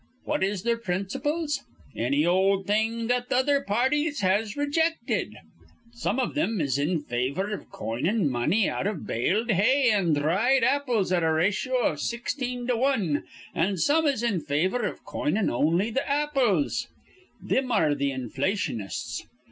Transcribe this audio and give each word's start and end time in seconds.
What 0.25 0.43
is 0.43 0.63
their 0.63 0.77
principles? 0.79 1.61
Anny 1.95 2.25
ol' 2.25 2.63
thing 2.63 3.05
that 3.05 3.29
th' 3.29 3.33
other 3.33 3.61
pa 3.61 3.87
arties 3.87 4.21
has 4.21 4.55
rijected. 4.57 5.33
Some 5.93 6.17
iv 6.19 6.33
thim 6.33 6.59
is 6.59 6.79
in 6.79 7.01
favor 7.03 7.51
iv 7.53 7.69
coining 7.69 8.27
money 8.27 8.67
out 8.67 8.87
iv 8.87 9.05
baled 9.05 9.51
hay 9.51 9.91
an' 9.91 10.15
dhried 10.15 10.63
apples 10.63 11.11
at 11.11 11.21
a 11.21 11.31
ratio 11.31 11.91
iv 11.91 11.99
sixteen 11.99 12.65
to 12.65 12.77
wan, 12.77 13.25
an' 13.53 13.77
some 13.77 14.07
is 14.07 14.23
in 14.23 14.39
favor 14.41 14.83
iv 14.87 15.05
coinin' 15.05 15.51
on'y 15.51 15.91
th' 15.91 16.01
apples. 16.07 16.87
Thim 17.47 17.71
are 17.71 17.93
th' 17.93 18.09
inflationists. 18.17 19.21